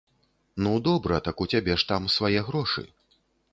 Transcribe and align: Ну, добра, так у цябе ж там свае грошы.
Ну, 0.63 0.71
добра, 0.87 1.19
так 1.27 1.45
у 1.45 1.47
цябе 1.53 1.77
ж 1.83 1.87
там 1.93 2.11
свае 2.17 2.39
грошы. 2.51 2.87